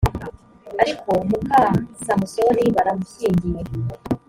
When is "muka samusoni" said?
1.29-2.63